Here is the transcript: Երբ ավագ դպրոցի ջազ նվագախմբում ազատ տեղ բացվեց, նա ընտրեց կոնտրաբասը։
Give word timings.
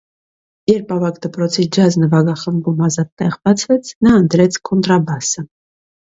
Երբ 0.69 0.93
ավագ 0.95 1.19
դպրոցի 1.25 1.65
ջազ 1.77 1.97
նվագախմբում 2.05 2.81
ազատ 2.89 3.13
տեղ 3.23 3.37
բացվեց, 3.45 3.93
նա 4.09 4.17
ընտրեց 4.25 4.61
կոնտրաբասը։ 4.73 5.47